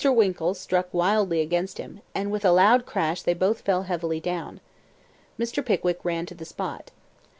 Winkle 0.03 0.55
struck 0.55 0.91
wildly 0.91 1.41
against 1.41 1.77
him, 1.77 2.01
and 2.15 2.31
with 2.31 2.43
a 2.43 2.51
loud 2.51 2.87
crash 2.87 3.21
they 3.21 3.35
both 3.35 3.61
fell 3.61 3.83
heavily 3.83 4.19
down. 4.19 4.59
Mr. 5.37 5.63
Pickwick 5.63 6.03
ran 6.03 6.25
to 6.25 6.33
the 6.33 6.43
spot. 6.43 6.89